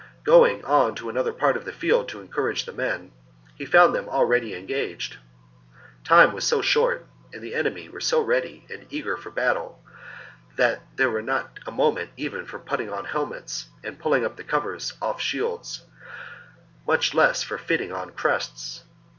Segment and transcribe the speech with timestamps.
[0.23, 3.11] Going on to another part of the field to encourage the men,
[3.55, 5.17] he found them already en gaged.
[6.03, 9.79] Time was so short, and the enemy were so ready and eager for battle
[10.55, 14.93] that there was not a moment even for 'putting on helmets and pulling the covers
[15.03, 15.83] off shields,
[16.87, 18.83] much less for fitting on crests.